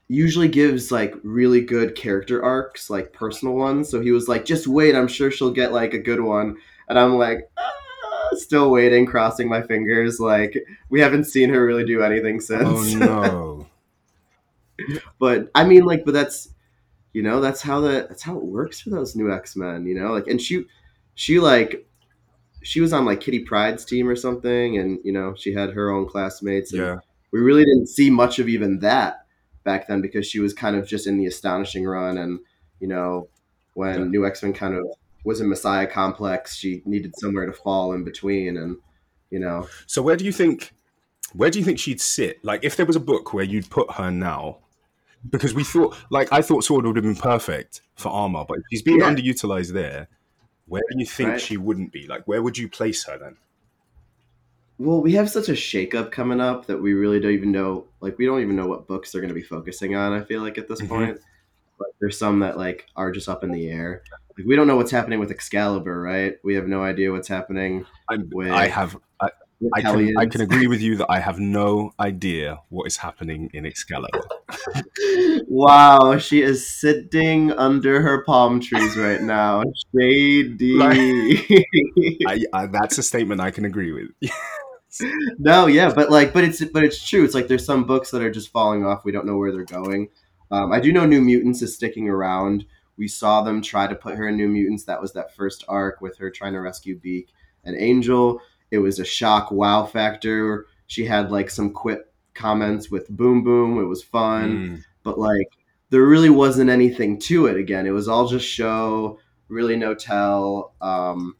usually 0.08 0.48
gives 0.48 0.90
like 0.90 1.14
really 1.22 1.60
good 1.60 1.94
character 1.94 2.42
arcs, 2.42 2.88
like 2.88 3.12
personal 3.12 3.54
ones. 3.54 3.90
So 3.90 4.00
he 4.00 4.12
was 4.12 4.26
like, 4.26 4.46
just 4.46 4.66
wait, 4.66 4.94
I'm 4.96 5.08
sure 5.08 5.30
she'll 5.30 5.50
get 5.52 5.72
like 5.72 5.92
a 5.92 5.98
good 5.98 6.20
one. 6.20 6.56
And 6.88 6.98
I'm 6.98 7.16
like, 7.18 7.50
ah, 7.58 7.72
still 8.34 8.70
waiting, 8.70 9.06
crossing 9.06 9.48
my 9.48 9.62
fingers. 9.62 10.20
Like 10.20 10.56
we 10.90 11.00
haven't 11.00 11.24
seen 11.24 11.50
her 11.50 11.64
really 11.64 11.84
do 11.84 12.02
anything 12.02 12.36
oh, 12.36 12.82
since. 12.82 12.94
oh 12.94 12.98
no 12.98 13.66
but 15.18 15.50
I 15.54 15.64
mean, 15.64 15.84
like, 15.84 16.04
but 16.04 16.14
that's 16.14 16.48
you 17.12 17.22
know, 17.22 17.40
that's 17.40 17.62
how 17.62 17.80
the 17.80 18.06
that's 18.08 18.22
how 18.22 18.36
it 18.36 18.44
works 18.44 18.80
for 18.80 18.90
those 18.90 19.16
new 19.16 19.32
X 19.32 19.56
Men. 19.56 19.86
You 19.86 19.98
know, 19.98 20.12
like, 20.12 20.26
and 20.26 20.40
she 20.40 20.66
she 21.14 21.40
like 21.40 21.86
she 22.62 22.80
was 22.80 22.92
on 22.92 23.04
like 23.04 23.20
Kitty 23.20 23.40
Pryde's 23.40 23.84
team 23.84 24.08
or 24.08 24.16
something, 24.16 24.78
and 24.78 24.98
you 25.04 25.12
know, 25.12 25.34
she 25.36 25.52
had 25.52 25.70
her 25.70 25.90
own 25.90 26.06
classmates. 26.08 26.72
And 26.72 26.82
yeah 26.82 26.96
we 27.32 27.40
really 27.40 27.64
didn't 27.64 27.88
see 27.88 28.08
much 28.08 28.38
of 28.38 28.48
even 28.48 28.78
that 28.80 29.26
back 29.64 29.88
then 29.88 30.00
because 30.00 30.26
she 30.26 30.40
was 30.40 30.54
kind 30.54 30.76
of 30.76 30.86
just 30.86 31.06
in 31.06 31.18
the 31.18 31.26
astonishing 31.26 31.84
run 31.84 32.18
and 32.18 32.38
you 32.80 32.88
know 32.88 33.28
when 33.74 33.98
Yeah. 33.98 34.04
new 34.06 34.26
x-men 34.26 34.52
kind 34.52 34.74
of 34.74 34.86
was 35.26 35.40
a 35.40 35.44
messiah 35.44 35.86
complex 35.86 36.54
she 36.56 36.82
needed 36.86 37.12
somewhere 37.18 37.44
to 37.46 37.52
fall 37.52 37.92
in 37.92 38.02
between 38.04 38.56
and 38.56 38.76
you 39.30 39.38
know 39.38 39.68
So 39.86 40.00
where 40.00 40.16
do 40.16 40.24
you 40.24 40.32
think 40.32 40.72
where 41.34 41.50
do 41.50 41.58
you 41.58 41.64
think 41.64 41.78
she'd 41.80 42.00
sit? 42.00 42.42
Like 42.44 42.64
if 42.64 42.76
there 42.76 42.86
was 42.86 42.96
a 42.96 43.00
book 43.12 43.34
where 43.34 43.44
you'd 43.44 43.68
put 43.68 43.90
her 43.98 44.10
now, 44.10 44.58
because 45.28 45.52
we 45.54 45.64
thought 45.64 45.96
like 46.10 46.32
I 46.32 46.40
thought 46.40 46.62
Sword 46.64 46.86
would 46.86 46.96
have 46.96 47.04
been 47.04 47.16
perfect 47.16 47.82
for 47.96 48.08
armor, 48.10 48.44
but 48.48 48.58
if 48.58 48.64
she's 48.70 48.82
being 48.82 49.00
Yeah. 49.00 49.10
underutilized 49.12 49.72
there. 49.72 50.08
Where 50.68 50.82
do 50.90 50.98
you 50.98 51.06
think 51.06 51.30
Right. 51.30 51.40
she 51.40 51.56
wouldn't 51.56 51.92
be? 51.92 52.06
Like 52.06 52.26
where 52.28 52.42
would 52.42 52.56
you 52.58 52.68
place 52.68 53.04
her 53.04 53.18
then? 53.18 53.36
well 54.78 55.00
we 55.00 55.12
have 55.12 55.30
such 55.30 55.48
a 55.48 55.52
shakeup 55.52 56.10
coming 56.10 56.40
up 56.40 56.66
that 56.66 56.78
we 56.82 56.92
really 56.92 57.18
don't 57.20 57.32
even 57.32 57.50
know 57.52 57.86
like 58.00 58.18
we 58.18 58.26
don't 58.26 58.42
even 58.42 58.56
know 58.56 58.66
what 58.66 58.86
books 58.86 59.10
they're 59.10 59.20
going 59.22 59.28
to 59.28 59.34
be 59.34 59.42
focusing 59.42 59.94
on 59.96 60.12
i 60.12 60.22
feel 60.22 60.42
like 60.42 60.58
at 60.58 60.68
this 60.68 60.82
Mhm. 60.82 60.88
point 60.88 61.20
like 61.78 61.92
there's 62.00 62.18
some 62.18 62.40
that 62.40 62.56
like 62.56 62.86
are 62.96 63.10
just 63.10 63.28
up 63.28 63.44
in 63.44 63.50
the 63.50 63.68
air 63.68 64.02
like 64.36 64.46
we 64.46 64.56
don't 64.56 64.66
know 64.66 64.76
what's 64.76 64.90
happening 64.90 65.18
with 65.18 65.30
excalibur 65.30 66.00
right 66.00 66.36
we 66.44 66.54
have 66.54 66.66
no 66.66 66.82
idea 66.82 67.12
what's 67.12 67.28
happening 67.28 67.86
I'm, 68.08 68.28
With- 68.32 68.50
I 68.50 68.68
have 68.68 68.96
I, 69.20 69.30
I 69.74 69.80
can, 69.80 70.18
I 70.18 70.26
can 70.26 70.40
agree 70.42 70.66
with 70.66 70.80
you 70.80 70.96
that 70.98 71.06
I 71.08 71.18
have 71.18 71.38
no 71.38 71.92
idea 71.98 72.60
what 72.68 72.86
is 72.86 72.98
happening 72.98 73.50
in 73.54 73.64
Excalibur. 73.64 74.22
wow, 75.48 76.18
she 76.18 76.42
is 76.42 76.66
sitting 76.68 77.52
under 77.52 78.02
her 78.02 78.22
palm 78.24 78.60
trees 78.60 78.96
right 78.96 79.22
now. 79.22 79.62
Shady. 79.94 80.78
I, 82.26 82.44
I, 82.52 82.66
that's 82.66 82.98
a 82.98 83.02
statement 83.02 83.40
I 83.40 83.50
can 83.50 83.64
agree 83.64 83.92
with. 83.92 84.30
no, 85.38 85.66
yeah, 85.66 85.92
but 85.92 86.10
like, 86.10 86.32
but 86.32 86.44
it's 86.44 86.62
but 86.64 86.84
it's 86.84 87.06
true. 87.08 87.24
It's 87.24 87.34
like 87.34 87.48
there's 87.48 87.64
some 87.64 87.84
books 87.84 88.10
that 88.10 88.22
are 88.22 88.30
just 88.30 88.50
falling 88.50 88.84
off. 88.84 89.04
We 89.04 89.12
don't 89.12 89.26
know 89.26 89.36
where 89.38 89.52
they're 89.52 89.64
going. 89.64 90.08
Um, 90.50 90.72
I 90.72 90.80
do 90.80 90.92
know 90.92 91.06
New 91.06 91.20
Mutants 91.20 91.62
is 91.62 91.74
sticking 91.74 92.08
around. 92.08 92.64
We 92.96 93.08
saw 93.08 93.42
them 93.42 93.60
try 93.60 93.86
to 93.86 93.94
put 93.94 94.16
her 94.16 94.28
in 94.28 94.36
New 94.36 94.48
Mutants. 94.48 94.84
That 94.84 95.00
was 95.00 95.12
that 95.12 95.34
first 95.34 95.64
arc 95.68 96.00
with 96.00 96.16
her 96.18 96.30
trying 96.30 96.54
to 96.54 96.60
rescue 96.60 96.98
Beak 96.98 97.32
and 97.64 97.76
Angel. 97.76 98.40
It 98.70 98.78
was 98.78 98.98
a 98.98 99.04
shock 99.04 99.50
wow 99.50 99.84
factor. 99.84 100.66
She 100.86 101.04
had 101.04 101.30
like 101.30 101.50
some 101.50 101.72
quip 101.72 102.12
comments 102.34 102.90
with 102.90 103.08
Boom 103.08 103.42
Boom. 103.44 103.78
It 103.78 103.84
was 103.84 104.02
fun, 104.02 104.50
Mm, 104.52 104.84
but 105.02 105.18
like 105.18 105.48
there 105.90 106.02
really 106.04 106.30
wasn't 106.30 106.70
anything 106.70 107.18
to 107.20 107.46
it. 107.46 107.56
Again, 107.56 107.86
it 107.86 107.90
was 107.90 108.08
all 108.08 108.26
just 108.28 108.46
show. 108.46 109.18
Really 109.48 109.76
no 109.76 109.94
tell. 109.94 110.74
Um, 110.80 111.36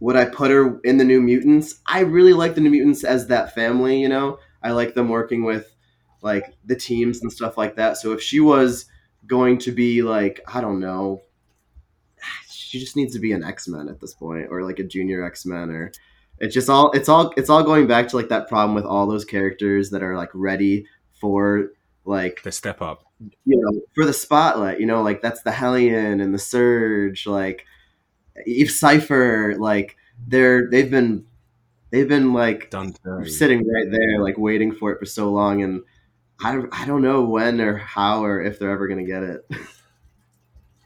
would 0.00 0.16
I 0.16 0.24
put 0.26 0.50
her 0.50 0.78
in 0.80 0.96
the 0.98 1.04
New 1.04 1.20
Mutants? 1.20 1.80
I 1.86 2.00
really 2.00 2.32
like 2.32 2.54
the 2.54 2.60
New 2.60 2.70
Mutants 2.70 3.04
as 3.04 3.26
that 3.28 3.54
family. 3.54 4.00
You 4.00 4.08
know, 4.08 4.38
I 4.62 4.72
like 4.72 4.94
them 4.94 5.08
working 5.08 5.44
with 5.44 5.74
like 6.22 6.54
the 6.64 6.76
teams 6.76 7.22
and 7.22 7.32
stuff 7.32 7.56
like 7.56 7.76
that. 7.76 7.96
So 7.96 8.12
if 8.12 8.22
she 8.22 8.40
was 8.40 8.86
going 9.26 9.58
to 9.58 9.72
be 9.72 10.02
like, 10.02 10.40
I 10.46 10.60
don't 10.60 10.80
know, 10.80 11.22
she 12.50 12.78
just 12.78 12.96
needs 12.96 13.14
to 13.14 13.20
be 13.20 13.32
an 13.32 13.44
X 13.44 13.68
Men 13.68 13.88
at 13.88 14.00
this 14.00 14.14
point, 14.14 14.48
or 14.50 14.62
like 14.62 14.78
a 14.78 14.84
junior 14.84 15.24
X 15.24 15.46
Men, 15.46 15.70
or 15.70 15.92
it's 16.38 16.54
just 16.54 16.68
all 16.68 16.90
it's 16.92 17.08
all 17.08 17.32
it's 17.36 17.48
all 17.48 17.62
going 17.62 17.86
back 17.86 18.08
to 18.08 18.16
like 18.16 18.28
that 18.28 18.48
problem 18.48 18.74
with 18.74 18.84
all 18.84 19.06
those 19.06 19.24
characters 19.24 19.90
that 19.90 20.02
are 20.02 20.16
like 20.16 20.30
ready 20.34 20.86
for 21.20 21.70
like 22.04 22.42
the 22.42 22.52
step 22.52 22.82
up. 22.82 23.04
you 23.44 23.60
know 23.60 23.80
for 23.94 24.04
the 24.04 24.12
spotlight. 24.12 24.80
You 24.80 24.86
know, 24.86 25.02
like 25.02 25.22
that's 25.22 25.42
the 25.42 25.52
Hellion 25.52 26.20
and 26.20 26.34
the 26.34 26.38
Surge, 26.38 27.26
like 27.26 27.64
Eve 28.46 28.70
Cipher, 28.70 29.54
like 29.58 29.96
they're 30.26 30.68
they've 30.70 30.90
been 30.90 31.26
they've 31.90 32.08
been 32.08 32.32
like 32.32 32.72
sitting 33.24 33.66
right 33.66 33.90
there, 33.90 34.22
like 34.22 34.38
waiting 34.38 34.72
for 34.72 34.92
it 34.92 34.98
for 34.98 35.06
so 35.06 35.30
long, 35.30 35.62
and 35.62 35.82
I 36.42 36.52
don't, 36.52 36.68
I 36.72 36.86
don't 36.86 37.02
know 37.02 37.24
when 37.24 37.60
or 37.60 37.76
how 37.76 38.24
or 38.24 38.42
if 38.42 38.58
they're 38.58 38.70
ever 38.70 38.88
gonna 38.88 39.04
get 39.04 39.22
it. 39.22 39.48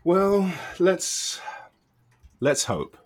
Well, 0.02 0.50
let's 0.78 1.40
let's 2.40 2.64
hope. 2.64 2.96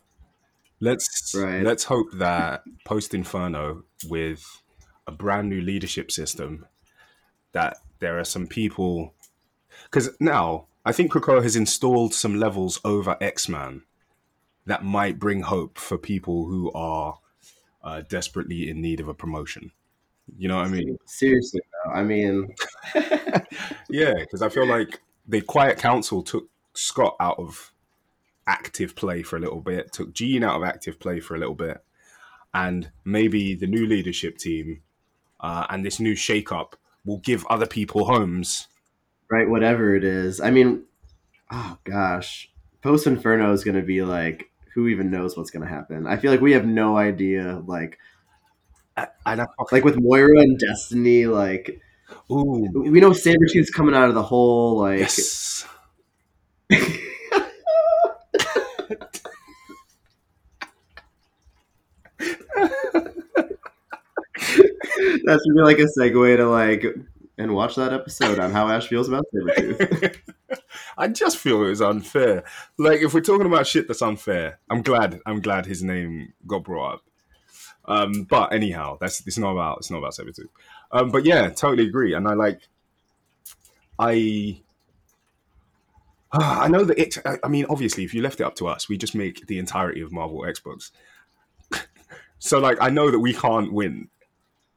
Let's 0.80 1.34
Right. 1.34 1.62
let's 1.62 1.84
hope 1.84 2.06
that 2.14 2.62
post 2.84 3.14
Inferno 3.14 3.84
with 4.08 4.62
a 5.06 5.12
brand 5.12 5.48
new 5.48 5.60
leadership 5.60 6.10
system 6.12 6.66
that 7.52 7.78
there 7.98 8.18
are 8.18 8.24
some 8.24 8.46
people 8.46 9.14
because 9.84 10.10
now 10.20 10.66
I 10.84 10.92
think 10.92 11.12
Krakoa 11.12 11.42
has 11.42 11.56
installed 11.56 12.14
some 12.14 12.38
levels 12.38 12.80
over 12.84 13.16
X 13.20 13.48
Man 13.48 13.82
that 14.66 14.84
might 14.84 15.18
bring 15.18 15.42
hope 15.42 15.78
for 15.78 15.98
people 15.98 16.46
who 16.46 16.70
are 16.72 17.18
uh, 17.82 18.02
desperately 18.08 18.68
in 18.68 18.80
need 18.80 19.00
of 19.00 19.08
a 19.08 19.14
promotion. 19.14 19.72
You 20.38 20.48
know 20.48 20.56
what 20.56 20.66
I 20.66 20.70
mean? 20.70 20.96
Seriously, 21.06 21.60
I 21.92 22.02
mean, 22.02 22.54
Yeah, 23.88 24.14
because 24.18 24.42
I 24.42 24.48
feel 24.48 24.66
like 24.66 25.00
the 25.26 25.40
Quiet 25.40 25.78
Council 25.78 26.22
took 26.22 26.48
Scott 26.74 27.16
out 27.20 27.38
of 27.38 27.72
active 28.46 28.96
play 28.96 29.22
for 29.22 29.36
a 29.36 29.40
little 29.40 29.60
bit, 29.60 29.92
took 29.92 30.12
Jean 30.12 30.42
out 30.42 30.56
of 30.56 30.64
active 30.64 30.98
play 30.98 31.20
for 31.20 31.34
a 31.34 31.38
little 31.38 31.54
bit, 31.54 31.78
and 32.52 32.90
maybe 33.04 33.54
the 33.54 33.66
new 33.66 33.86
leadership 33.86 34.36
team 34.38 34.82
uh, 35.40 35.66
and 35.70 35.84
this 35.84 36.00
new 36.00 36.14
shakeup 36.14 36.72
will 37.04 37.18
give 37.18 37.46
other 37.46 37.66
people 37.66 38.06
homes. 38.06 38.68
right, 39.30 39.48
whatever 39.48 39.94
it 39.94 40.04
is. 40.04 40.40
I 40.40 40.50
mean, 40.50 40.84
oh 41.50 41.78
gosh, 41.84 42.50
post 42.82 43.06
Inferno 43.06 43.52
is 43.52 43.64
gonna 43.64 43.82
be 43.82 44.02
like, 44.02 44.50
who 44.74 44.88
even 44.88 45.10
knows 45.10 45.36
what's 45.36 45.50
gonna 45.50 45.68
happen? 45.68 46.06
I 46.06 46.16
feel 46.16 46.30
like 46.30 46.40
we 46.40 46.52
have 46.52 46.66
no 46.66 46.96
idea. 46.96 47.62
Like, 47.66 47.98
And 48.96 49.42
I, 49.42 49.46
like 49.72 49.84
with 49.84 50.00
Moira 50.00 50.40
and 50.40 50.58
Destiny, 50.58 51.26
like 51.26 51.80
ooh, 52.30 52.68
we 52.74 53.00
know 53.00 53.10
Sabretooth's 53.10 53.70
coming 53.70 53.94
out 53.94 54.08
of 54.08 54.14
the 54.14 54.22
hole. 54.22 54.78
Like, 54.78 55.00
yes. 55.00 55.66
that 65.24 65.40
should 65.42 65.54
be 65.56 65.62
like 65.62 65.78
a 65.78 65.88
segue 65.98 66.36
to 66.36 66.48
like, 66.48 66.84
and 67.38 67.54
watch 67.54 67.74
that 67.76 67.92
episode 67.92 68.38
on 68.38 68.52
how 68.52 68.68
Ash 68.68 68.88
feels 68.88 69.08
about 69.08 69.24
Sabretooth. 69.34 70.20
I 70.98 71.08
just 71.08 71.38
feel 71.38 71.62
it 71.62 71.70
was 71.70 71.82
unfair. 71.82 72.44
Like 72.78 73.00
if 73.00 73.14
we're 73.14 73.20
talking 73.20 73.46
about 73.46 73.66
shit 73.66 73.88
that's 73.88 74.02
unfair, 74.02 74.60
I'm 74.70 74.82
glad. 74.82 75.20
I'm 75.26 75.40
glad 75.40 75.66
his 75.66 75.82
name 75.82 76.34
got 76.46 76.64
brought 76.64 76.94
up. 76.94 77.02
Um, 77.86 78.22
but 78.24 78.52
anyhow, 78.52 78.96
that's 79.00 79.26
it's 79.26 79.38
not 79.38 79.52
about 79.52 79.78
it's 79.78 79.90
not 79.90 79.98
about 79.98 80.14
Sabretooth. 80.14 80.48
Um, 80.92 81.10
but 81.10 81.24
yeah, 81.24 81.48
totally 81.50 81.86
agree. 81.86 82.14
And 82.14 82.26
I 82.26 82.34
like, 82.34 82.60
I, 83.98 84.60
I 86.32 86.68
know 86.68 86.84
that 86.84 86.98
it. 86.98 87.16
I- 87.42 87.48
mean, 87.48 87.66
obviously, 87.68 88.04
if 88.04 88.14
you 88.14 88.22
left 88.22 88.40
it 88.40 88.44
up 88.44 88.54
to 88.56 88.68
us, 88.68 88.88
we 88.88 88.96
just 88.96 89.14
make 89.14 89.46
the 89.46 89.58
entirety 89.58 90.00
of 90.00 90.12
Marvel 90.12 90.44
X 90.46 90.60
books. 90.60 90.92
so 92.38 92.58
like, 92.58 92.78
I 92.80 92.90
know 92.90 93.10
that 93.10 93.18
we 93.18 93.34
can't 93.34 93.72
win. 93.72 94.08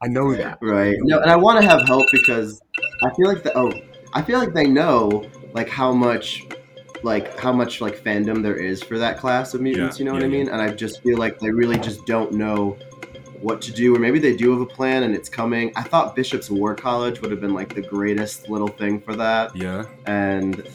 I 0.01 0.07
know 0.07 0.35
that. 0.35 0.59
Right. 0.61 0.95
No, 1.01 1.19
and 1.19 1.31
I 1.31 1.35
want 1.35 1.59
to 1.61 1.67
have 1.67 1.87
help 1.87 2.05
because 2.11 2.61
I 3.03 3.13
feel 3.15 3.27
like 3.27 3.43
the 3.43 3.57
oh, 3.57 3.71
I 4.13 4.21
feel 4.21 4.37
like 4.37 4.53
they 4.53 4.67
know 4.67 5.27
like 5.53 5.69
how 5.69 5.91
much 5.91 6.45
like 7.03 7.37
how 7.39 7.51
much 7.51 7.81
like 7.81 7.97
fandom 8.03 8.43
there 8.43 8.55
is 8.55 8.83
for 8.83 8.97
that 8.99 9.17
class 9.17 9.53
of 9.53 9.61
mutants, 9.61 9.97
Yeah, 9.97 10.03
you 10.03 10.05
know 10.09 10.13
what 10.13 10.23
I 10.23 10.27
mean? 10.27 10.49
And 10.49 10.61
I 10.61 10.71
just 10.73 11.01
feel 11.01 11.17
like 11.17 11.39
they 11.39 11.49
really 11.49 11.77
just 11.77 12.05
don't 12.05 12.33
know 12.33 12.77
what 13.41 13.61
to 13.61 13.71
do 13.71 13.95
or 13.95 13.99
maybe 13.99 14.19
they 14.19 14.35
do 14.35 14.51
have 14.51 14.61
a 14.61 14.65
plan 14.65 15.03
and 15.03 15.15
it's 15.15 15.29
coming. 15.29 15.71
I 15.75 15.83
thought 15.83 16.15
Bishop's 16.15 16.49
War 16.49 16.75
College 16.75 17.21
would 17.21 17.31
have 17.31 17.41
been 17.41 17.53
like 17.53 17.73
the 17.73 17.81
greatest 17.81 18.49
little 18.49 18.67
thing 18.67 18.99
for 18.99 19.15
that. 19.15 19.55
Yeah. 19.55 19.85
And 20.05 20.67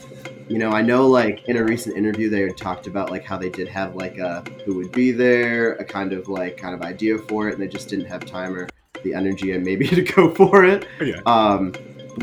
you 0.47 0.57
know, 0.57 0.71
I 0.71 0.81
know 0.81 1.07
like 1.07 1.43
in 1.45 1.57
a 1.57 1.63
recent 1.63 1.97
interview 1.97 2.29
they 2.29 2.41
had 2.41 2.57
talked 2.57 2.87
about 2.87 3.09
like 3.09 3.23
how 3.23 3.37
they 3.37 3.49
did 3.49 3.67
have 3.69 3.95
like 3.95 4.17
a 4.17 4.43
who 4.65 4.75
would 4.75 4.91
be 4.91 5.11
there, 5.11 5.73
a 5.73 5.85
kind 5.85 6.13
of 6.13 6.27
like 6.27 6.57
kind 6.57 6.75
of 6.75 6.81
idea 6.81 7.17
for 7.17 7.49
it, 7.49 7.53
and 7.53 7.61
they 7.61 7.67
just 7.67 7.89
didn't 7.89 8.05
have 8.05 8.25
time 8.25 8.55
or 8.55 8.67
the 9.03 9.13
energy 9.13 9.51
and 9.51 9.63
maybe 9.63 9.87
to 9.99 10.01
go 10.01 10.33
for 10.33 10.65
it. 10.65 10.87
Yeah. 11.01 11.21
Um, 11.25 11.73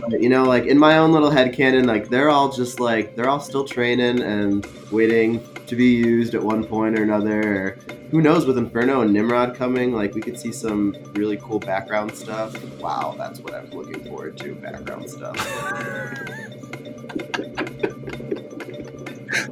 but, 0.08 0.22
you 0.22 0.28
know, 0.28 0.44
like 0.44 0.66
in 0.66 0.78
my 0.78 0.98
own 0.98 1.12
little 1.12 1.30
head 1.30 1.52
canon, 1.52 1.86
like 1.86 2.08
they're 2.08 2.30
all 2.30 2.50
just 2.50 2.78
like 2.78 3.16
they're 3.16 3.28
all 3.28 3.40
still 3.40 3.64
training 3.64 4.20
and 4.22 4.66
waiting 4.90 5.44
to 5.70 5.76
be 5.76 5.86
used 5.86 6.34
at 6.34 6.42
one 6.42 6.64
point 6.64 6.98
or 6.98 7.04
another. 7.04 7.78
Who 8.10 8.20
knows 8.20 8.44
with 8.44 8.58
Inferno 8.58 9.02
and 9.02 9.12
Nimrod 9.12 9.54
coming, 9.54 9.92
like 9.92 10.16
we 10.16 10.20
could 10.20 10.36
see 10.38 10.50
some 10.50 10.96
really 11.12 11.36
cool 11.36 11.60
background 11.60 12.12
stuff. 12.12 12.60
Wow, 12.80 13.14
that's 13.16 13.38
what 13.38 13.54
I'm 13.54 13.70
looking 13.70 14.02
forward 14.04 14.36
to, 14.38 14.56
background 14.56 15.08
stuff. 15.08 15.36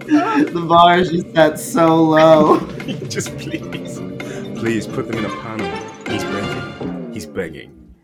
the 0.08 0.66
bar 0.68 0.98
is 0.98 1.10
just 1.10 1.32
set 1.32 1.60
so 1.60 2.02
low. 2.02 2.58
just 3.08 3.38
please, 3.38 4.00
please 4.58 4.88
put 4.88 5.06
them 5.06 5.18
in 5.18 5.24
a 5.24 5.40
panel. 5.40 5.70
He's 6.10 6.24
begging. 6.24 7.12
He's 7.12 7.26
begging. 7.26 7.94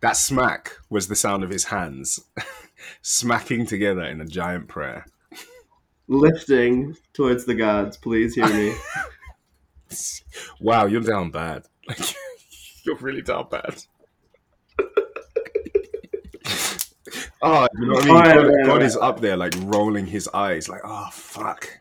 That 0.00 0.16
smack 0.16 0.72
was 0.90 1.06
the 1.06 1.14
sound 1.14 1.44
of 1.44 1.50
his 1.50 1.66
hands 1.66 2.18
smacking 3.02 3.66
together 3.66 4.02
in 4.02 4.20
a 4.20 4.26
giant 4.26 4.66
prayer. 4.66 5.06
Lifting 6.08 6.96
towards 7.12 7.44
the 7.44 7.54
gods, 7.54 7.96
please 7.96 8.34
hear 8.34 8.48
me. 8.48 8.74
Wow, 10.60 10.84
you're 10.84 11.00
down 11.00 11.30
bad. 11.30 11.64
Like 11.86 11.98
you're 12.84 12.96
really 12.96 13.22
down 13.22 13.48
bad. 13.50 13.82
oh, 17.42 17.66
you 17.78 17.86
know 17.86 17.94
what 17.94 18.04
I 18.28 18.36
mean? 18.36 18.64
God, 18.64 18.66
God 18.66 18.82
is 18.82 18.96
up 18.96 19.20
there, 19.20 19.36
like 19.36 19.54
rolling 19.60 20.06
his 20.06 20.28
eyes, 20.34 20.68
like, 20.68 20.82
oh 20.84 21.08
fuck. 21.12 21.78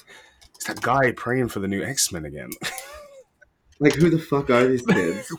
It's 0.55 0.65
that 0.67 0.81
guy 0.81 1.11
praying 1.11 1.49
for 1.49 1.59
the 1.59 1.67
new 1.67 1.83
X 1.83 2.11
Men 2.11 2.25
again. 2.25 2.51
Like, 3.79 3.93
who 3.93 4.09
the 4.09 4.19
fuck 4.19 4.49
are 4.49 4.65
these 4.67 4.81
kids? 4.85 5.29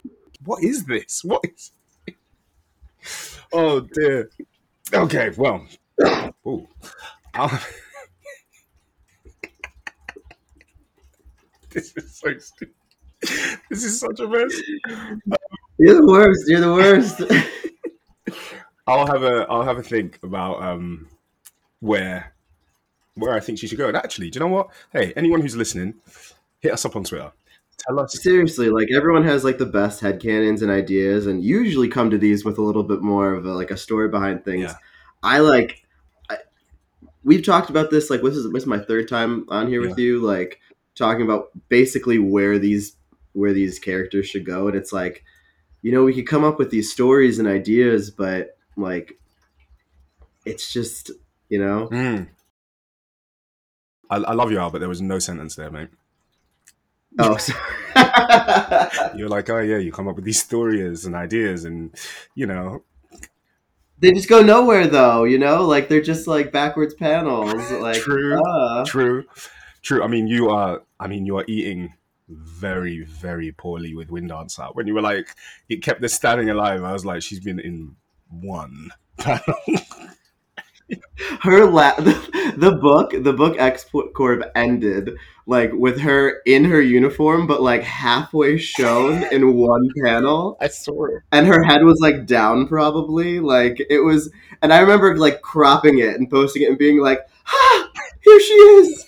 what 0.45 0.63
is 0.63 0.85
this? 0.85 1.25
What 1.25 1.43
is? 1.45 1.73
Oh 3.53 3.81
dear. 3.81 4.31
Okay, 4.93 5.31
well. 5.37 5.67
Ooh. 6.47 6.69
I'll- 7.35 7.61
this 11.71 11.97
is 11.97 12.17
so 12.17 12.39
stupid. 12.39 12.75
This 13.71 13.85
is 13.85 14.01
such 14.01 14.21
a 14.21 14.29
mess. 14.29 14.61
You're 15.79 16.01
the 16.01 16.07
worst. 16.07 16.49
You're 16.49 16.61
the 16.61 16.73
worst. 16.73 17.23
I'll 18.87 19.07
have 19.07 19.23
a 19.23 19.47
I'll 19.51 19.65
have 19.65 19.79
a 19.79 19.83
think 19.83 20.19
about 20.23 20.63
um 20.63 21.09
where 21.81 22.33
where 23.15 23.35
I 23.35 23.41
think 23.41 23.59
she 23.59 23.67
should 23.67 23.79
go. 23.79 23.89
And 23.89 23.97
actually, 23.97 24.31
do 24.31 24.39
you 24.39 24.41
know 24.41 24.55
what? 24.55 24.71
Hey, 24.93 25.13
anyone 25.17 25.41
who's 25.41 25.57
listening, 25.57 25.95
hit 26.61 26.73
us 26.73 26.85
up 26.85 26.97
on 26.97 27.05
Twitter. 27.05 27.33
tell 27.77 28.01
us. 28.01 28.21
Seriously, 28.23 28.71
like 28.71 28.89
everyone 28.95 29.25
has 29.25 29.45
like 29.45 29.59
the 29.59 29.67
best 29.67 30.01
head 30.01 30.21
headcanons 30.21 30.63
and 30.63 30.71
ideas, 30.71 31.27
and 31.27 31.43
usually 31.43 31.89
come 31.89 32.11
to 32.11 32.19
these 32.19 32.45
with 32.45 32.59
a 32.59 32.63
little 32.63 32.85
bit 32.85 33.03
more 33.03 33.35
of 33.35 33.45
a, 33.45 33.53
like 33.53 33.71
a 33.71 33.77
story 33.77 34.09
behind 34.09 34.45
things. 34.45 34.65
Yeah. 34.65 34.75
I 35.23 35.41
like. 35.41 35.85
I, 36.31 36.39
we've 37.25 37.45
talked 37.45 37.71
about 37.71 37.91
this. 37.91 38.11
Like, 38.11 38.23
this 38.23 38.37
is 38.37 38.51
this 38.53 38.63
is 38.63 38.67
my 38.67 38.79
third 38.79 39.09
time 39.09 39.47
on 39.49 39.69
here 39.69 39.81
with 39.81 39.99
you. 39.99 40.21
Like, 40.21 40.61
talking 40.99 41.23
about 41.23 41.51
basically 41.69 42.19
where 42.19 42.59
these 42.59 42.97
where 43.33 43.53
these 43.53 43.79
characters 43.79 44.27
should 44.27 44.45
go, 44.45 44.69
and 44.69 44.77
it's 44.77 44.93
like, 44.93 45.25
you 45.83 45.93
know, 45.93 46.05
we 46.05 46.15
could 46.15 46.27
come 46.27 46.45
up 46.45 46.59
with 46.59 46.71
these 46.71 46.93
stories 46.93 47.39
and 47.39 47.47
ideas, 47.49 48.11
but 48.11 48.57
like, 48.77 49.19
it's 50.45 50.73
just 50.73 51.11
you 51.49 51.59
know. 51.59 51.89
Mm. 51.91 52.29
I, 54.11 54.17
I 54.17 54.33
love 54.33 54.51
you, 54.51 54.59
Albert. 54.59 54.79
There 54.81 54.89
was 54.89 55.03
no 55.03 55.19
sentence 55.19 55.55
there, 55.55 55.71
mate. 55.71 55.89
Oh, 57.19 57.37
sorry. 57.39 57.59
You're 59.17 59.29
like, 59.29 59.51
oh 59.51 59.61
yeah, 59.61 59.79
you 59.79 59.93
come 59.93 60.09
up 60.09 60.17
with 60.17 60.25
these 60.25 60.43
stories 60.43 61.05
and 61.05 61.15
ideas, 61.15 61.65
and 61.65 61.95
you 62.35 62.47
know, 62.47 62.83
they 63.99 64.13
just 64.13 64.29
go 64.29 64.43
nowhere 64.43 64.87
though. 64.87 65.25
You 65.25 65.39
know, 65.39 65.65
like 65.67 65.89
they're 65.89 66.03
just 66.03 66.27
like 66.27 66.53
backwards 66.53 66.95
panels. 66.95 67.71
Like, 67.71 67.97
True. 67.97 68.41
uh. 68.43 68.85
true, 68.85 69.25
true. 69.83 70.03
I 70.03 70.07
mean, 70.07 70.27
you 70.27 70.51
are. 70.51 70.83
I 71.01 71.07
mean, 71.09 71.27
you 71.27 71.37
are 71.39 71.45
eating 71.49 71.95
very, 72.29 73.05
very 73.05 73.53
poorly 73.53 73.95
with 73.95 74.11
Wind 74.11 74.29
Dancer. 74.31 74.67
When 74.73 74.87
you 74.87 74.95
were 74.95 75.01
like, 75.03 75.35
it 75.69 75.83
kept 75.83 76.01
the 76.01 76.09
standing 76.09 76.51
alive. 76.51 76.85
I 76.85 76.93
was 76.93 77.05
like, 77.07 77.23
she's 77.23 77.41
been 77.41 77.59
in 77.61 77.97
one 78.31 78.91
panel. 79.17 79.55
her 81.43 81.65
la- 81.67 81.95
the, 82.01 82.55
the 82.57 82.73
book 82.73 83.13
the 83.23 83.33
book 83.33 83.57
X 83.59 83.85
Corp 84.15 84.43
ended 84.55 85.11
like 85.47 85.73
with 85.73 86.01
her 86.01 86.41
in 86.47 86.65
her 86.65 86.81
uniform 86.81 87.47
but 87.47 87.63
like 87.63 87.83
halfway 87.83 88.57
shown 88.57 89.23
in 89.33 89.55
one 89.55 89.89
panel 90.05 90.57
I 90.61 90.69
swear. 90.69 91.25
and 91.33 91.47
her 91.47 91.63
head 91.63 91.83
was 91.85 91.99
like 92.01 92.27
down 92.27 92.67
probably 92.69 93.41
like 93.41 93.85
it 93.91 94.01
was 94.01 94.31
and 94.63 94.73
I 94.73 94.81
remember 94.81 95.17
like 95.17 95.43
cropping 95.43 95.99
it 95.99 96.15
and 96.17 96.31
posting 96.31 96.63
it 96.63 96.69
and 96.71 96.79
being 96.79 97.01
like 97.01 97.21
ah 97.47 97.89
here 98.21 98.41
she 98.41 98.55
is 98.55 99.07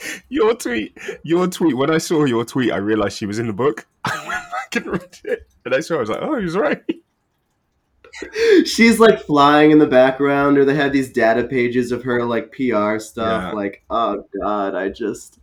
Your 0.28 0.54
tweet, 0.54 0.96
your 1.24 1.46
tweet. 1.48 1.76
When 1.76 1.90
I 1.90 1.98
saw 1.98 2.24
your 2.24 2.44
tweet, 2.44 2.70
I 2.72 2.76
realized 2.76 3.18
she 3.18 3.26
was 3.26 3.38
in 3.38 3.46
the 3.48 3.52
book. 3.52 3.86
I 4.04 4.16
went 4.26 4.42
back 4.50 4.76
and 4.76 4.86
read 4.86 5.18
it, 5.24 5.48
and 5.64 5.74
I 5.74 5.80
saw. 5.80 5.96
I 5.96 6.00
was 6.00 6.10
like, 6.10 6.20
oh, 6.22 6.36
he 6.36 6.44
was 6.44 6.56
right. 6.56 6.82
she's 8.64 8.98
like 8.98 9.20
flying 9.20 9.70
in 9.70 9.78
the 9.78 9.86
background 9.86 10.58
or 10.58 10.64
they 10.64 10.74
had 10.74 10.92
these 10.92 11.12
data 11.12 11.44
pages 11.44 11.92
of 11.92 12.02
her 12.02 12.24
like 12.24 12.50
PR 12.52 12.98
stuff 12.98 13.42
Yeah. 13.42 13.52
like 13.52 13.84
oh 13.90 14.24
god 14.40 14.74
I 14.74 14.88
just 14.88 15.38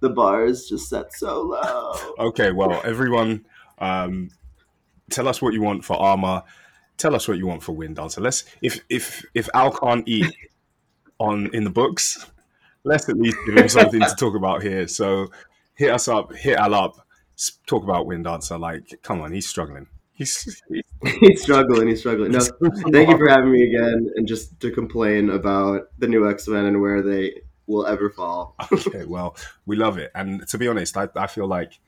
the 0.00 0.10
bar 0.10 0.44
is 0.44 0.68
just 0.68 0.88
set 0.88 1.12
so 1.14 1.42
low 1.42 1.92
Okay, 2.18 2.52
well, 2.52 2.80
everyone, 2.84 3.44
um, 3.78 4.30
tell 5.10 5.26
us 5.28 5.40
what 5.40 5.54
you 5.54 5.62
want 5.62 5.84
for 5.84 5.96
armor. 5.96 6.42
Tell 6.98 7.14
us 7.14 7.26
what 7.28 7.38
you 7.38 7.46
want 7.46 7.62
for 7.62 7.72
Wind 7.72 7.96
Dancer. 7.96 8.20
Let's 8.20 8.44
if 8.60 8.80
if 8.88 9.24
if 9.34 9.48
Al 9.54 9.72
can't 9.72 10.06
eat 10.06 10.32
on 11.18 11.52
in 11.54 11.64
the 11.64 11.70
books, 11.70 12.26
let's 12.84 13.08
at 13.08 13.16
least 13.16 13.38
give 13.46 13.56
him 13.56 13.68
something 13.68 14.00
to 14.00 14.14
talk 14.16 14.34
about 14.34 14.62
here. 14.62 14.88
So 14.88 15.28
hit 15.74 15.90
us 15.90 16.08
up, 16.08 16.34
hit 16.34 16.56
Al 16.56 16.74
up, 16.74 17.06
talk 17.66 17.82
about 17.82 18.06
Wind 18.06 18.24
Dancer. 18.24 18.58
Like, 18.58 19.00
come 19.02 19.20
on, 19.20 19.32
he's 19.32 19.48
struggling. 19.48 19.86
He's, 20.12 20.60
he's 20.68 20.82
he's 21.20 21.42
struggling. 21.42 21.88
He's 21.88 22.00
struggling. 22.00 22.32
No, 22.32 22.40
thank 22.40 23.08
you 23.08 23.18
for 23.18 23.28
having 23.28 23.52
me 23.52 23.62
again, 23.64 24.10
and 24.16 24.26
just 24.26 24.60
to 24.60 24.70
complain 24.70 25.30
about 25.30 25.88
the 25.98 26.08
new 26.08 26.28
X 26.28 26.48
Men 26.48 26.66
and 26.66 26.80
where 26.80 27.02
they 27.02 27.42
will 27.66 27.86
ever 27.86 28.10
fall. 28.10 28.54
okay, 28.72 29.04
well, 29.06 29.36
we 29.66 29.76
love 29.76 29.98
it. 29.98 30.10
And 30.14 30.46
to 30.48 30.58
be 30.58 30.68
honest, 30.68 30.96
I, 30.96 31.08
I 31.16 31.26
feel 31.26 31.46
like 31.46 31.78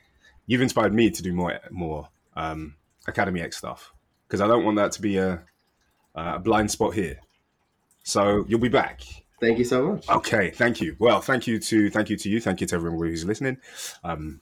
you've 0.46 0.62
inspired 0.62 0.94
me 0.94 1.10
to 1.10 1.22
do 1.22 1.32
more 1.32 1.58
more 1.70 2.08
um, 2.34 2.76
Academy 3.06 3.40
X 3.40 3.58
stuff 3.58 3.92
because 4.26 4.40
I 4.40 4.46
don't 4.46 4.64
want 4.64 4.76
that 4.76 4.92
to 4.92 5.02
be 5.02 5.18
a, 5.18 5.42
a 6.14 6.38
blind 6.38 6.70
spot 6.70 6.94
here. 6.94 7.20
So 8.02 8.44
you'll 8.48 8.60
be 8.60 8.68
back. 8.68 9.02
Thank 9.44 9.58
you 9.58 9.64
so 9.64 9.92
much. 9.92 10.08
Okay, 10.08 10.50
thank 10.50 10.80
you. 10.80 10.96
Well, 10.98 11.20
thank 11.20 11.46
you 11.46 11.58
to 11.58 11.90
thank 11.90 12.08
you 12.08 12.16
to 12.16 12.30
you. 12.30 12.40
Thank 12.40 12.62
you 12.62 12.66
to 12.68 12.76
everyone 12.76 12.98
who's 12.98 13.26
listening. 13.26 13.58
Um, 14.02 14.40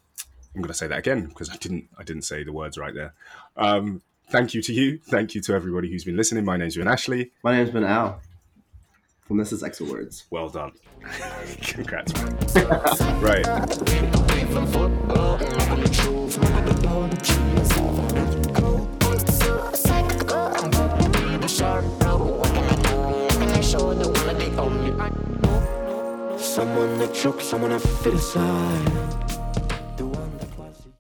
I'm 0.55 0.61
going 0.61 0.69
to 0.69 0.75
say 0.75 0.87
that 0.87 0.99
again 0.99 1.27
because 1.27 1.51
I 1.51 1.57
didn't 1.57 1.89
I 1.99 2.05
didn't 2.05 2.23
say 2.23 2.45
the 2.45 2.53
words 2.53 2.79
right 2.79 2.95
there. 2.95 3.13
Um, 3.57 4.03
thank 4.31 4.55
you 4.55 4.63
to 4.63 4.73
you. 4.73 4.99
Thank 4.99 5.35
you 5.35 5.41
to 5.41 5.55
everybody 5.55 5.91
who's 5.91 6.05
been 6.05 6.17
listening. 6.17 6.45
My 6.45 6.57
name's 6.57 6.77
Ewan 6.77 6.87
Ashley. 6.87 7.33
My 7.43 7.57
name's 7.57 7.71
been 7.71 7.83
Al, 7.83 8.21
and 9.29 9.41
this 9.41 9.51
is 9.51 9.65
X 9.65 9.81
Words. 9.81 10.27
Well 10.31 10.49
done. 10.49 10.71
Congrats, 11.63 12.13
right. 13.21 13.45
Someone 26.55 26.99
that 26.99 27.15
choke, 27.15 27.41
someone 27.41 27.73
I 27.73 27.79
fit 27.79 28.13
aside. 28.13 29.22